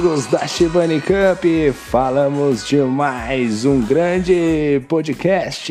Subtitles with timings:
[0.00, 1.44] amigos da Shibani Cup!
[1.74, 5.70] Falamos de mais um grande podcast.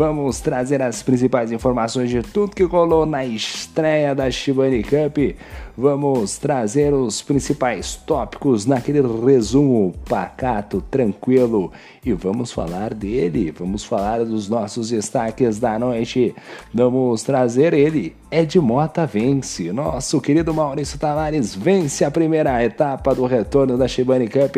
[0.00, 5.36] Vamos trazer as principais informações de tudo que rolou na estreia da Shibani Cup.
[5.76, 11.70] Vamos trazer os principais tópicos naquele resumo pacato, tranquilo.
[12.02, 16.34] E vamos falar dele, vamos falar dos nossos destaques da noite.
[16.72, 18.16] Vamos trazer ele.
[18.30, 19.70] Ed Mota vence.
[19.70, 24.56] Nosso querido Maurício Tavares vence a primeira etapa do retorno da Shibani Cup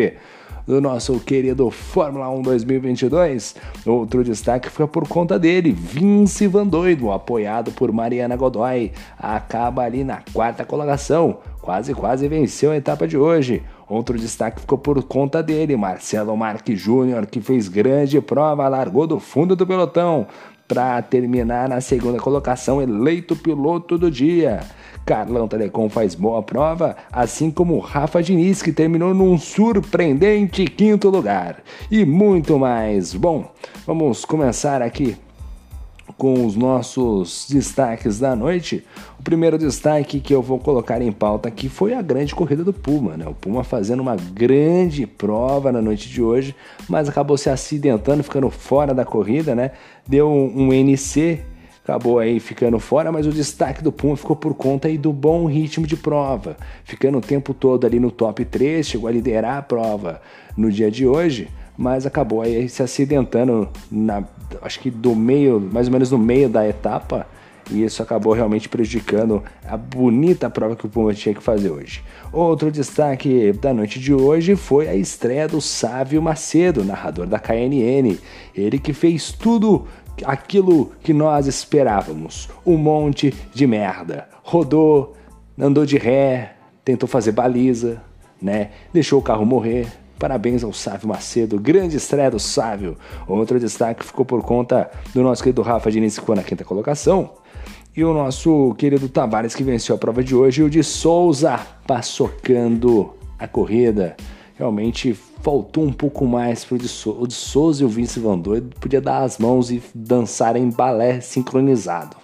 [0.67, 3.57] do nosso querido Fórmula 1 2022.
[3.87, 10.05] Outro destaque fica por conta dele, Vince Van Doido, apoiado por Mariana Godoy, acaba ali
[10.05, 13.63] na quarta colocação, quase quase venceu a etapa de hoje.
[13.89, 19.21] Outro destaque ficou por conta dele, Marcelo Marques Júnior, que fez grande prova, largou do
[19.21, 20.27] fundo do pelotão
[20.73, 24.61] para terminar na segunda colocação, eleito piloto do dia.
[25.05, 31.63] Carlão Telecom faz boa prova, assim como Rafa Diniz, que terminou num surpreendente quinto lugar.
[31.91, 33.13] E muito mais.
[33.13, 33.53] Bom,
[33.87, 35.15] vamos começar aqui
[36.23, 38.85] com os nossos destaques da noite.
[39.19, 42.73] O primeiro destaque que eu vou colocar em pauta aqui foi a grande corrida do
[42.73, 43.27] Puma, né?
[43.27, 46.55] O Puma fazendo uma grande prova na noite de hoje,
[46.89, 49.73] mas acabou se acidentando, ficando fora da corrida, né?
[50.07, 51.41] Deu um, NC,
[51.83, 55.47] acabou aí ficando fora, mas o destaque do Puma ficou por conta aí do bom
[55.47, 59.63] ritmo de prova, ficando o tempo todo ali no top 3, chegou a liderar a
[59.63, 60.23] prova
[60.57, 61.49] no dia de hoje
[61.83, 64.23] mas acabou aí se acidentando na,
[64.63, 67.27] acho que do meio, mais ou menos no meio da etapa,
[67.69, 72.05] e isso acabou realmente prejudicando a bonita prova que o Puma tinha que fazer hoje.
[72.33, 78.17] Outro destaque da noite de hoje foi a estreia do Sávio Macedo, narrador da KNN.
[78.55, 79.85] Ele que fez tudo
[80.25, 84.29] aquilo que nós esperávamos: um monte de merda.
[84.45, 85.15] Rodou,
[85.59, 86.55] andou de ré,
[86.85, 88.01] tentou fazer baliza,
[88.41, 88.71] né?
[88.93, 89.89] Deixou o carro morrer,
[90.23, 92.97] Parabéns ao Sávio Macedo, grande estreia do Sávio.
[93.27, 97.31] Outro destaque ficou por conta do nosso querido Rafa Diniz, que ficou na quinta colocação.
[97.97, 100.61] E o nosso querido Tavares, que venceu a prova de hoje.
[100.61, 104.17] E o de Souza, paçocando a corrida.
[104.55, 106.77] Realmente faltou um pouco mais para.
[106.77, 110.71] O de Souza e o Vince Van Doido podia dar as mãos e dançar em
[110.71, 112.17] balé sincronizado.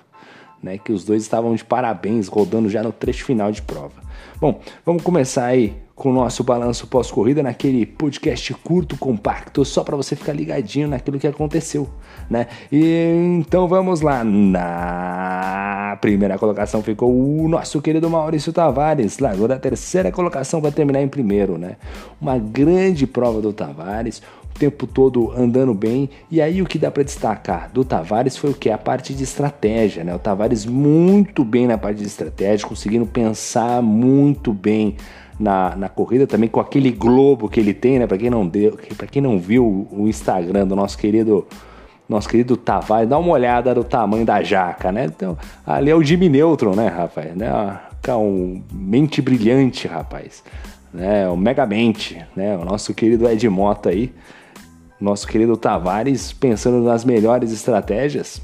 [0.62, 4.00] Né, que os dois estavam de parabéns, rodando já no trecho final de prova.
[4.40, 9.96] Bom, vamos começar aí com o nosso balanço pós-corrida naquele podcast curto, compacto, só para
[9.96, 11.88] você ficar ligadinho naquilo que aconteceu,
[12.30, 12.46] né?
[12.70, 14.22] E então vamos lá.
[14.22, 21.02] Na primeira colocação ficou o nosso querido Maurício Tavares, largou da terceira colocação para terminar
[21.02, 21.76] em primeiro, né?
[22.20, 24.22] Uma grande prova do Tavares,
[24.58, 26.10] tempo todo andando bem.
[26.30, 29.24] E aí o que dá para destacar do Tavares foi o que a parte de
[29.24, 30.14] estratégia, né?
[30.14, 34.96] O Tavares muito bem na parte de estratégia, conseguindo pensar muito bem
[35.38, 38.06] na, na corrida, também com aquele globo que ele tem, né?
[38.06, 41.46] Para quem não deu, para quem não viu o Instagram do nosso querido
[42.08, 45.04] nosso querido Tavares, dá uma olhada no tamanho da jaca, né?
[45.04, 45.36] Então,
[45.66, 47.36] ali é o Jimmy Neutron, né, rapaz?
[47.36, 47.50] Né?
[48.08, 50.42] Um mente brilhante, rapaz.
[50.92, 51.28] Né?
[51.28, 52.56] O Megamente, né?
[52.56, 54.10] O nosso querido Ed Mota aí,
[55.00, 58.40] nosso querido Tavares, pensando nas melhores estratégias,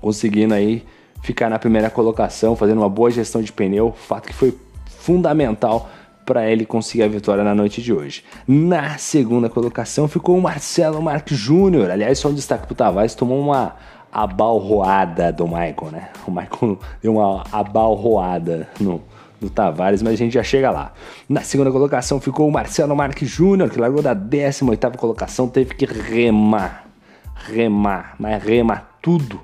[0.00, 0.84] conseguindo aí
[1.22, 5.88] ficar na primeira colocação, fazendo uma boa gestão de pneu, fato que foi fundamental
[6.24, 8.24] para ele conseguir a vitória na noite de hoje.
[8.46, 11.90] Na segunda colocação ficou o Marcelo Marques Júnior.
[11.90, 13.74] Aliás, só um destaque pro Tavares, tomou uma
[14.12, 16.08] abalroada do Michael, né?
[16.26, 19.02] O Michael deu uma abalroada no,
[19.40, 20.92] no Tavares, mas a gente já chega lá.
[21.28, 25.86] Na segunda colocação ficou o Marcelo Marques Júnior, que largou da 18ª colocação, teve que
[25.86, 26.86] remar,
[27.34, 29.40] remar, mas remar tudo.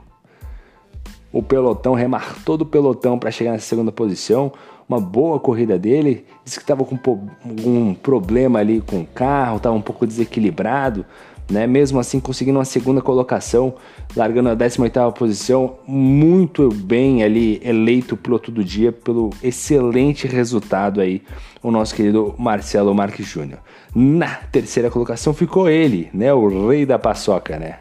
[1.33, 4.53] O pelotão, remar todo o pelotão para chegar na segunda posição
[4.89, 6.25] uma boa corrida dele.
[6.45, 6.99] Disse que estava com
[7.45, 11.05] um problema ali com o carro, estava um pouco desequilibrado,
[11.51, 11.67] né?
[11.67, 13.75] Mesmo assim conseguindo uma segunda colocação,
[14.17, 21.23] largando a 18ª posição, muito bem ali eleito piloto do dia pelo excelente resultado aí,
[21.63, 23.61] o nosso querido Marcelo Marques Júnior.
[23.95, 26.33] Na terceira colocação ficou ele, né?
[26.33, 27.79] O rei da paçoca, né?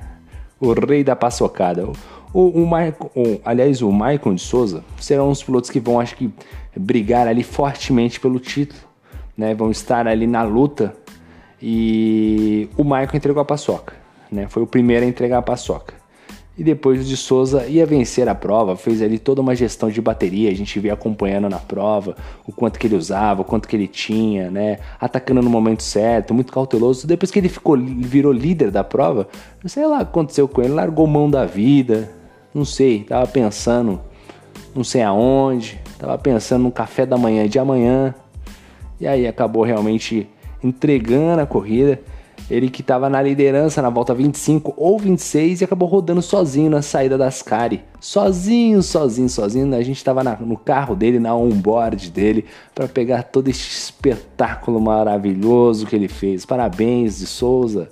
[0.60, 1.88] O rei da paçocada.
[2.34, 6.30] O, o, aliás, o Maicon de Souza serão os pilotos que vão, acho que,
[6.76, 8.82] brigar ali fortemente pelo título,
[9.38, 9.54] né?
[9.54, 10.96] Vão estar ali na luta.
[11.62, 13.94] E o Michael entregou a paçoca,
[14.32, 14.48] né?
[14.50, 15.94] Foi o primeiro a entregar a paçoca.
[16.58, 20.02] E depois o de Souza ia vencer a prova, fez ali toda uma gestão de
[20.02, 22.16] bateria, a gente via acompanhando na prova
[22.48, 24.80] o quanto que ele usava, o quanto que ele tinha, né?
[25.00, 27.06] Atacando no momento certo, muito cauteloso.
[27.06, 29.28] Depois que ele ficou, virou líder da prova,
[29.66, 32.10] sei lá o que aconteceu com ele, largou mão da vida,
[32.54, 34.00] não sei, tava pensando
[34.76, 38.14] não sei aonde, tava pensando no café da manhã de amanhã.
[39.00, 40.28] E aí acabou realmente
[40.66, 42.00] entregando a corrida.
[42.50, 46.82] Ele que estava na liderança na volta 25 ou 26 e acabou rodando sozinho na
[46.82, 47.82] saída das Cari.
[48.00, 49.74] Sozinho, sozinho, sozinho.
[49.74, 55.88] A gente estava no carro dele, na onboard dele, para pegar todo esse espetáculo maravilhoso
[55.88, 56.46] que ele fez.
[56.46, 57.90] Parabéns de Souza.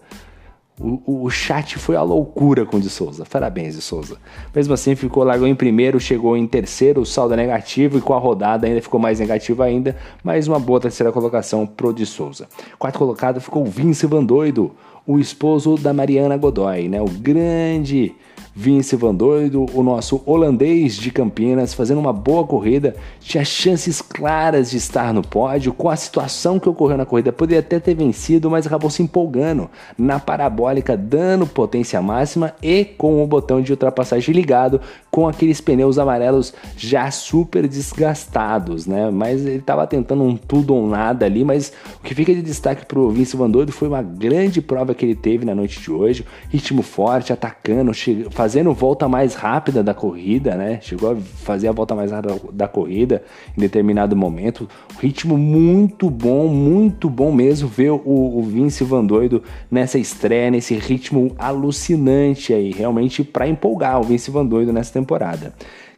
[0.79, 3.25] O, o, chat foi a loucura com o de Souza.
[3.29, 4.17] Parabéns, de Souza.
[4.55, 8.13] Mesmo assim, ficou largou em primeiro, chegou em terceiro, o saldo é negativo e com
[8.13, 12.47] a rodada ainda ficou mais negativo ainda, mas uma boa terceira colocação pro de Souza.
[12.79, 13.69] Quarto colocado ficou o
[14.07, 14.71] Van Doido,
[15.05, 16.99] o esposo da Mariana Godoy, né?
[17.01, 18.15] O grande
[18.55, 24.69] Vince Van Doido, o nosso holandês de Campinas, fazendo uma boa corrida, tinha chances claras
[24.69, 25.73] de estar no pódio.
[25.73, 29.69] Com a situação que ocorreu na corrida, poderia até ter vencido, mas acabou se empolgando
[29.97, 34.79] na parabólica, dando potência máxima e com o botão de ultrapassagem ligado,
[35.09, 39.09] com aqueles pneus amarelos já super desgastados, né?
[39.09, 42.85] Mas ele estava tentando um tudo ou nada ali, mas o que fica de destaque
[42.85, 45.91] para o Vince Van Doido foi uma grande prova que ele teve na noite de
[45.91, 47.91] hoje, ritmo forte, atacando,
[48.29, 50.77] fazendo fazendo volta mais rápida da corrida, né?
[50.81, 53.23] Chegou a fazer a volta mais rápida da corrida
[53.57, 54.67] em determinado momento.
[54.99, 59.41] Ritmo muito bom, muito bom mesmo ver o, o Vince Van Doido
[59.71, 65.53] nessa estreia, nesse ritmo alucinante aí, realmente para empolgar o Vince Van Doido nessa temporada.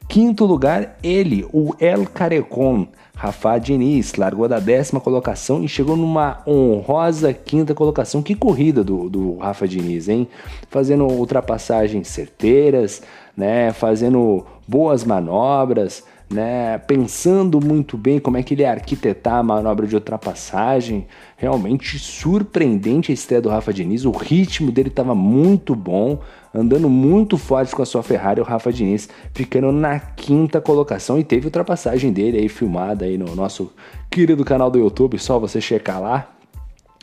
[0.07, 2.87] Quinto lugar, ele, o El Carecon.
[3.15, 8.21] Rafa Diniz largou da décima colocação e chegou numa honrosa quinta colocação.
[8.21, 10.27] Que corrida do, do Rafa Diniz, hein?
[10.69, 13.01] Fazendo ultrapassagens certeiras,
[13.35, 13.71] né?
[13.71, 16.77] Fazendo boas manobras, né?
[16.79, 21.07] Pensando muito bem como é que ele ia arquitetar a manobra de ultrapassagem.
[21.37, 24.05] Realmente surpreendente a estreia do Rafa Diniz.
[24.05, 26.19] O ritmo dele estava muito bom
[26.55, 31.23] andando muito forte com a sua Ferrari, o Rafa Diniz ficando na quinta colocação e
[31.23, 33.73] teve ultrapassagem dele aí filmada aí no nosso
[34.09, 36.31] querido canal do YouTube, só você checar lá.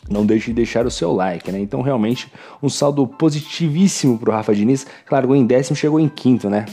[0.08, 1.60] Não deixe de deixar o seu like, né?
[1.60, 4.84] Então, realmente, um saldo positivíssimo pro Rafa Diniz.
[5.08, 6.66] Largou em décimo, chegou em quinto, né?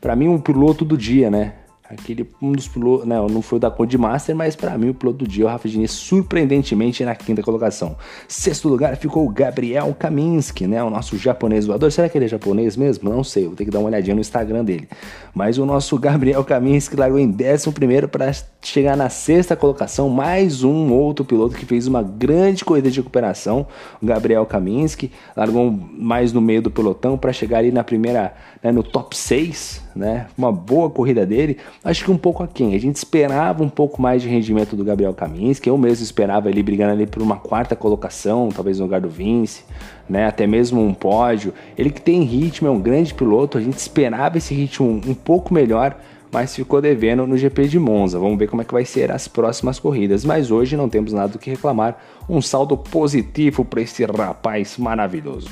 [0.00, 1.52] Para mim, um piloto do dia, né?
[1.92, 5.18] Aquele, um dos pilotos, não, não foi da Code Master, mas para mim o piloto
[5.18, 7.96] do dia, o Rafa Diniz, surpreendentemente na quinta colocação.
[8.26, 11.92] Sexto lugar ficou o Gabriel Kaminski, né, o nosso japonês voador.
[11.92, 13.10] Será que ele é japonês mesmo?
[13.10, 14.88] Não sei, vou ter que dar uma olhadinha no Instagram dele.
[15.34, 20.64] Mas o nosso Gabriel Kaminski largou em décimo primeiro para chegar na sexta colocação, mais
[20.64, 23.66] um outro piloto que fez uma grande corrida de recuperação,
[24.00, 28.72] o Gabriel Kaminski, largou mais no meio do pelotão para chegar ali na primeira, né,
[28.72, 30.26] no top 6, né?
[30.36, 32.74] Uma boa corrida dele, acho que um pouco aquém.
[32.74, 36.62] A gente esperava um pouco mais de rendimento do Gabriel Kaminski, eu mesmo esperava ele
[36.62, 39.64] brigando ali por uma quarta colocação, talvez no lugar do Vince,
[40.08, 40.26] né?
[40.26, 41.52] Até mesmo um pódio.
[41.76, 45.52] Ele que tem ritmo, é um grande piloto, a gente esperava esse ritmo um pouco
[45.52, 45.96] melhor,
[46.32, 48.18] mas ficou devendo no GP de Monza.
[48.18, 50.24] Vamos ver como é que vai ser as próximas corridas.
[50.24, 51.98] Mas hoje não temos nada do que reclamar.
[52.26, 55.50] Um saldo positivo para esse rapaz maravilhoso.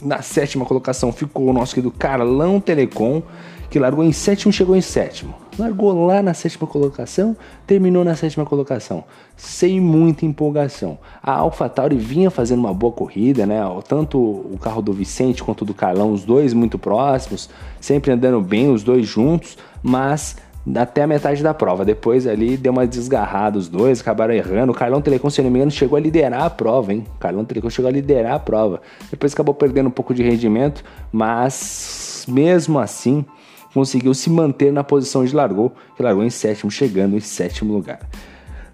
[0.00, 3.22] Na sétima colocação ficou o nosso querido Carlão Telecom,
[3.70, 5.34] que largou em sétimo chegou em sétimo.
[5.58, 7.36] Largou lá na sétima colocação,
[7.66, 9.04] terminou na sétima colocação,
[9.36, 10.98] sem muita empolgação.
[11.22, 13.60] A AlphaTauri vinha fazendo uma boa corrida, né?
[13.88, 17.48] Tanto o carro do Vicente quanto do Carlão, os dois muito próximos,
[17.80, 20.36] sempre andando bem, os dois juntos, mas
[20.74, 21.84] até a metade da prova.
[21.84, 24.72] Depois ali deu uma desgarrada os dois, acabaram errando.
[24.72, 27.04] O Carlão Telecom, se não me engano, chegou a liderar a prova, hein?
[27.14, 28.80] O Carlão Telecom chegou a liderar a prova.
[29.10, 30.82] Depois acabou perdendo um pouco de rendimento,
[31.12, 33.24] mas mesmo assim
[33.72, 38.00] conseguiu se manter na posição de largou, que largou em sétimo, chegando em sétimo lugar.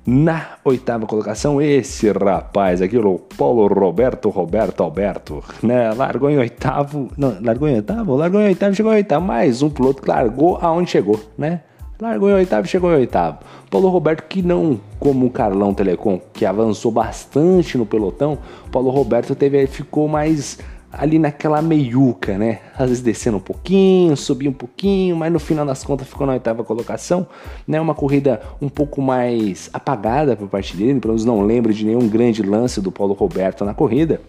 [0.05, 5.93] Na oitava colocação, esse rapaz aqui, o Paulo Roberto Roberto Alberto, né?
[5.93, 8.17] Largou em oitavo, não, largou em oitavo?
[8.17, 9.25] Largou em oitavo, chegou em oitavo.
[9.25, 11.61] Mais um piloto que largou aonde chegou, né?
[12.03, 13.39] Largou em oitavo, chegou em oitavo.
[13.71, 18.39] Paulo Roberto, que não como o Carlão Telecom, que avançou bastante no pelotão,
[18.73, 20.59] Paulo Roberto teve, ficou mais
[20.91, 22.59] ali naquela meiuca, né?
[22.77, 26.33] Às vezes descendo um pouquinho, subindo um pouquinho, mas no final das contas ficou na
[26.33, 27.25] oitava colocação,
[27.69, 27.81] né?
[27.81, 32.09] Uma corrida um pouco mais apagada por parte dele, pelo menos não lembro de nenhum
[32.09, 34.21] grande lance do Paulo Roberto na corrida.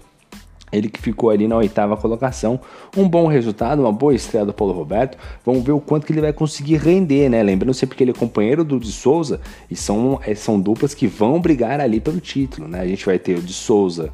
[0.74, 2.60] Ele que ficou ali na oitava colocação.
[2.98, 5.18] Um bom resultado, uma boa estreia do Paulo Roberto.
[5.46, 7.42] Vamos ver o quanto que ele vai conseguir render, né?
[7.44, 9.40] Lembrando sempre que ele é companheiro do de Souza
[9.70, 12.80] e são, é, são duplas que vão brigar ali pelo título, né?
[12.82, 14.12] A gente vai ter o de Souza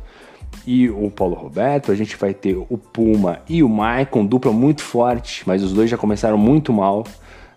[0.65, 4.81] e o Paulo Roberto, a gente vai ter o Puma e o Maicon, dupla muito
[4.81, 7.03] forte, mas os dois já começaram muito mal.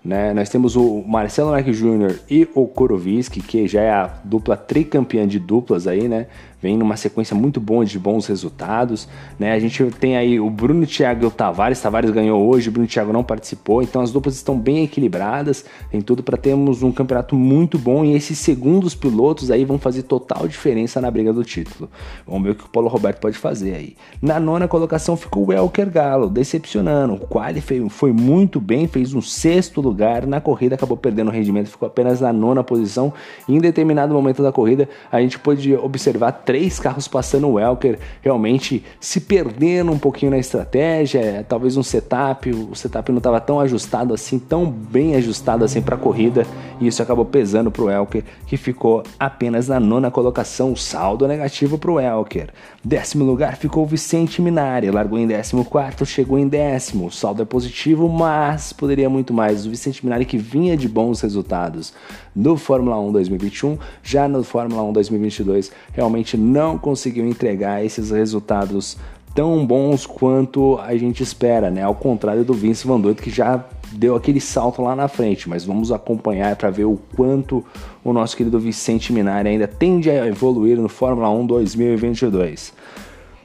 [0.04, 0.34] Né?
[0.34, 2.18] Nós temos o Marcelo Marques Jr.
[2.28, 6.26] e o Koroviski, que já é a dupla tricampeã de duplas aí, né?
[6.62, 9.52] vem numa sequência muito boa de bons resultados, né?
[9.52, 12.86] A gente tem aí o Bruno Thiago e o Tavares, Tavares ganhou hoje, o Bruno
[12.86, 17.34] Thiago não participou, então as duplas estão bem equilibradas, tem tudo para termos um campeonato
[17.34, 21.90] muito bom e esses segundos pilotos aí vão fazer total diferença na briga do título.
[22.24, 23.96] Vamos ver o que o Paulo Roberto pode fazer aí.
[24.20, 27.14] Na nona colocação ficou o Elker Galo, decepcionando.
[27.14, 29.91] O quali foi muito bem, fez um sexto lugar
[30.26, 33.12] na corrida, acabou perdendo o rendimento, ficou apenas na nona posição.
[33.48, 38.84] Em determinado momento da corrida, a gente pôde observar três carros passando o Welker, realmente
[39.00, 44.14] se perdendo um pouquinho na estratégia, talvez um setup, o setup não estava tão ajustado
[44.14, 46.46] assim, tão bem ajustado assim para a corrida,
[46.80, 51.78] e isso acabou pesando para o Welker, que ficou apenas na nona colocação, saldo negativo
[51.78, 52.50] para o Welker.
[52.84, 58.08] Décimo lugar ficou Vicente Minari, largou em décimo quarto, chegou em décimo, saldo é positivo,
[58.08, 59.64] mas poderia muito mais.
[59.64, 59.70] O
[60.02, 61.92] Minari que vinha de bons resultados
[62.34, 68.96] no Fórmula 1 2021, já no Fórmula 1 2022, realmente não conseguiu entregar esses resultados
[69.34, 71.82] tão bons quanto a gente espera, né?
[71.82, 75.90] Ao contrário do Vince Van que já deu aquele salto lá na frente, mas vamos
[75.90, 77.64] acompanhar para ver o quanto
[78.04, 82.72] o nosso querido Vicente Minari ainda tende a evoluir no Fórmula 1 2022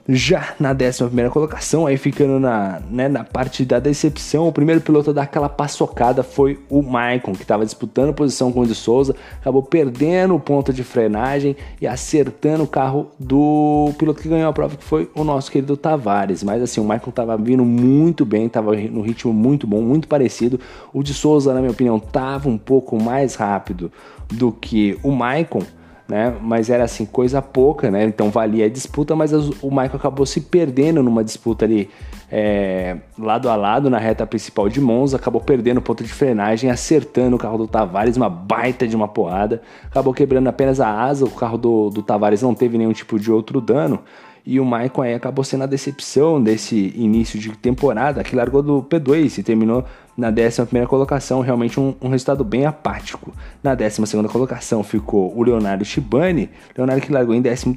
[0.07, 5.09] já na 11 colocação, aí ficando na, né, na parte da decepção, o primeiro piloto
[5.09, 9.15] a dar aquela paçocada foi o Maicon, que estava disputando posição com o de Souza,
[9.41, 14.53] acabou perdendo o ponto de frenagem e acertando o carro do piloto que ganhou a
[14.53, 16.41] prova, que foi o nosso querido Tavares.
[16.41, 20.59] Mas assim, o Maicon estava vindo muito bem, estava no ritmo muito bom, muito parecido.
[20.93, 23.91] O de Souza, na minha opinião, estava um pouco mais rápido
[24.31, 25.63] do que o Maicon,
[26.07, 26.35] né?
[26.41, 28.05] Mas era assim, coisa pouca, né?
[28.05, 31.89] Então valia a disputa, mas o Michael acabou se perdendo numa disputa ali
[32.31, 36.69] é, lado a lado na reta principal de Monza, acabou perdendo o ponto de frenagem,
[36.69, 41.25] acertando o carro do Tavares, uma baita de uma porrada, acabou quebrando apenas a asa,
[41.25, 43.99] o carro do, do Tavares não teve nenhum tipo de outro dano.
[44.49, 48.81] E o Michael aí acabou sendo a decepção desse início de temporada, que largou do
[48.81, 49.83] P2 e terminou
[50.17, 53.31] na 11 colocação, realmente um, um, resultado bem apático.
[53.61, 57.75] Na 12 colocação ficou o Leonardo Shibani, Leonardo que largou em 13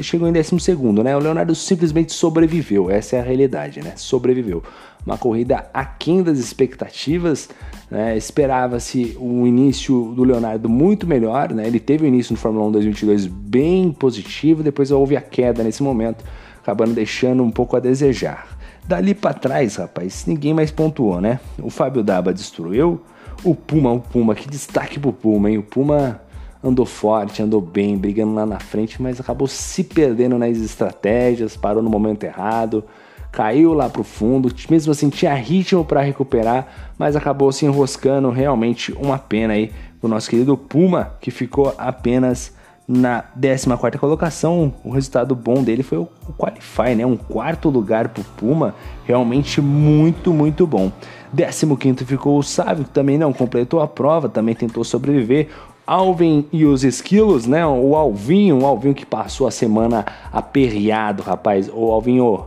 [0.00, 0.74] e chegou em 12,
[1.04, 1.16] né?
[1.16, 3.92] O Leonardo simplesmente sobreviveu, essa é a realidade, né?
[3.94, 4.64] Sobreviveu.
[5.06, 7.48] Uma corrida aquém das expectativas,
[7.88, 8.16] né?
[8.16, 11.64] esperava-se um início do Leonardo muito melhor, né?
[11.64, 15.84] Ele teve o início no Fórmula 1 2022 bem positivo, depois houve a queda nesse
[15.84, 16.24] momento,
[16.60, 18.55] acabando deixando um pouco a desejar.
[18.86, 21.40] Dali para trás, rapaz, ninguém mais pontuou, né?
[21.60, 23.00] O Fábio Daba destruiu,
[23.42, 25.58] o Puma, o Puma, que destaque pro Puma, hein?
[25.58, 26.20] O Puma
[26.62, 31.82] andou forte, andou bem, brigando lá na frente, mas acabou se perdendo nas estratégias, parou
[31.82, 32.84] no momento errado,
[33.32, 38.92] caiu lá pro fundo, mesmo assim tinha ritmo para recuperar, mas acabou se enroscando, realmente
[38.92, 42.55] uma pena aí pro nosso querido Puma, que ficou apenas
[42.88, 47.04] na 14 colocação, o resultado bom dele foi o, Qualify, né?
[47.04, 48.74] Um quarto lugar para o Puma,
[49.04, 50.92] realmente muito, muito bom.
[51.34, 55.48] 15 ficou o Sávio, que também não completou a prova, também tentou sobreviver.
[55.84, 57.66] Alvin e os esquilos, né?
[57.66, 61.68] O Alvinho, o Alvinho que passou a semana aperreado, rapaz.
[61.72, 62.46] O Alvinho,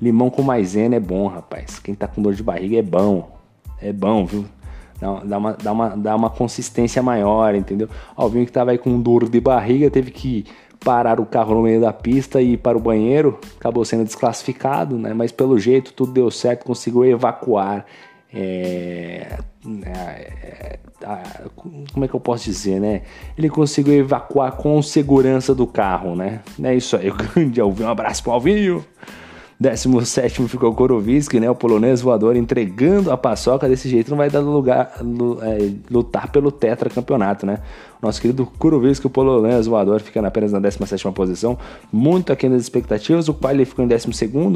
[0.00, 1.78] limão com maisena é bom, rapaz.
[1.78, 3.30] Quem tá com dor de barriga é bom.
[3.80, 4.44] É bom, viu?
[5.24, 7.88] Dá, uma, dá, uma, dá uma consistência maior, entendeu?
[8.16, 10.44] Alvinho que tava aí com dor de barriga teve que
[10.84, 14.98] parar o carro no meio da pista e ir para o banheiro, acabou sendo desclassificado,
[14.98, 15.14] né?
[15.14, 17.86] Mas pelo jeito tudo deu certo, conseguiu evacuar.
[18.34, 19.38] É,
[19.84, 21.48] é, é,
[21.92, 23.02] como é que eu posso dizer, né?
[23.36, 26.40] Ele conseguiu evacuar com segurança do carro, né?
[26.62, 27.88] É isso aí, o grande Alvinho.
[27.88, 28.84] Um abraço pro Alvinho.
[29.62, 31.48] 17 ficou o Koroviski, né?
[31.48, 33.68] O polonês voador entregando a paçoca.
[33.68, 34.92] Desse jeito não vai dar lugar
[35.42, 37.58] é, lutar pelo tetracampeonato, né?
[38.02, 41.56] Nosso querido Kuroviski, o polonês voador, fica apenas na 17 posição,
[41.92, 43.28] muito aquém das expectativas.
[43.28, 44.08] O Quali ficou em 12,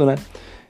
[0.05, 0.17] né?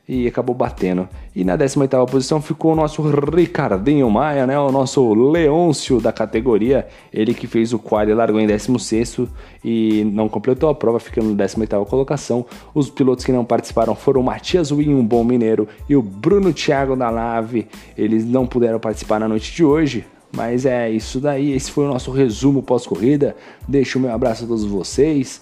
[0.08, 1.08] E acabou batendo.
[1.34, 4.58] E na 18ª posição ficou o nosso Ricardinho Maia, né?
[4.58, 9.28] O nosso Leôncio da categoria, ele que fez o quali largou em 16º
[9.64, 12.46] e não completou a prova, ficando na 18ª colocação.
[12.72, 16.52] Os pilotos que não participaram foram o Matias Win, um bom mineiro, e o Bruno
[16.52, 17.66] Thiago da Nave.
[17.98, 21.88] Eles não puderam participar na noite de hoje, mas é isso daí, esse foi o
[21.88, 23.34] nosso resumo pós-corrida.
[23.66, 25.40] Deixo o meu abraço a todos vocês.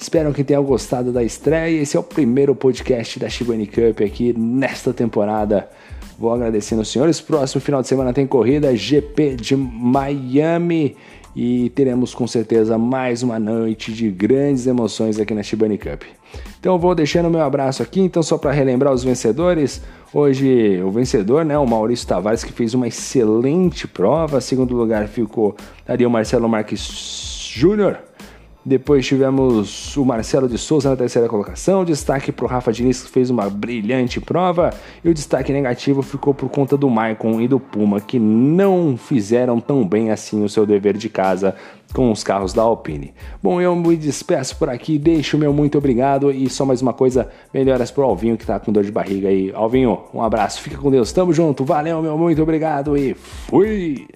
[0.00, 1.82] Espero que tenham gostado da estreia.
[1.82, 5.68] Esse é o primeiro podcast da Shibani Cup aqui nesta temporada.
[6.18, 7.20] Vou agradecendo aos senhores.
[7.20, 10.96] Próximo final de semana tem corrida GP de Miami
[11.36, 16.04] e teremos com certeza mais uma noite de grandes emoções aqui na Shibani Cup.
[16.58, 19.82] Então vou deixando meu abraço aqui, então só para relembrar os vencedores,
[20.14, 25.54] hoje o vencedor, né, o Maurício Tavares que fez uma excelente prova, segundo lugar ficou
[25.86, 27.98] ali o Marcelo Marques Júnior,
[28.64, 33.10] depois tivemos o Marcelo de Souza na terceira colocação, destaque para o Rafa Diniz que
[33.10, 34.72] fez uma brilhante prova,
[35.04, 39.60] e o destaque negativo ficou por conta do Maicon e do Puma, que não fizeram
[39.60, 41.54] tão bem assim o seu dever de casa
[41.94, 43.14] com os carros da Alpine.
[43.42, 46.92] Bom, eu me despeço por aqui, deixo o meu muito obrigado e só mais uma
[46.92, 49.50] coisa, melhoras pro Alvinho que tá com dor de barriga aí.
[49.54, 54.06] Alvinho, um abraço, fica com Deus, tamo junto, valeu, meu muito obrigado e fui!